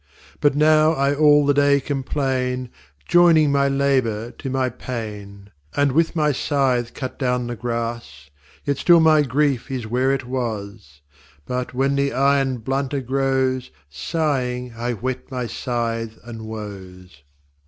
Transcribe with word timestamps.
But 0.39 0.55
now 0.55 0.93
I 0.93 1.13
all 1.13 1.45
the 1.45 1.53
day 1.53 1.79
complain, 1.79 2.71
Joyning 3.07 3.51
my 3.51 3.67
Labour 3.67 4.31
to 4.31 4.49
my 4.49 4.67
Pain; 4.71 5.51
And 5.75 5.91
with 5.91 6.15
my 6.15 6.31
Sythe 6.31 6.95
cut 6.95 7.19
down 7.19 7.45
the 7.45 7.55
Grass, 7.55 8.31
Yet 8.65 8.77
still 8.77 8.99
my 8.99 9.21
Grief 9.21 9.69
is 9.69 9.85
where 9.85 10.11
it 10.11 10.25
was: 10.25 11.01
But, 11.45 11.75
when 11.75 11.93
the 11.93 12.13
Iron 12.13 12.57
blunter 12.57 13.01
grows, 13.01 13.69
Sighing 13.91 14.73
I 14.75 14.93
whet 14.93 15.29
my 15.29 15.45
Sythe 15.45 16.13
and 16.23 16.47
Woes. 16.47 17.21